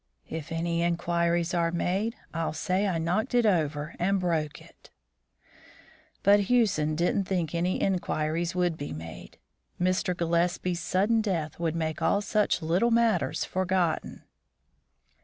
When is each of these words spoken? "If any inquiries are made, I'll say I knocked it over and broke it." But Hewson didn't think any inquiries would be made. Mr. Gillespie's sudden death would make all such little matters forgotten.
"If 0.29 0.51
any 0.51 0.81
inquiries 0.81 1.53
are 1.53 1.71
made, 1.71 2.15
I'll 2.33 2.53
say 2.53 2.87
I 2.87 2.97
knocked 2.97 3.35
it 3.35 3.45
over 3.45 3.93
and 3.99 4.19
broke 4.19 4.59
it." 4.59 4.89
But 6.23 6.39
Hewson 6.49 6.95
didn't 6.95 7.25
think 7.25 7.53
any 7.53 7.79
inquiries 7.79 8.55
would 8.55 8.77
be 8.77 8.93
made. 8.93 9.37
Mr. 9.79 10.17
Gillespie's 10.17 10.81
sudden 10.81 11.21
death 11.21 11.59
would 11.59 11.75
make 11.75 12.01
all 12.01 12.21
such 12.21 12.63
little 12.63 12.89
matters 12.89 13.45
forgotten. 13.45 14.23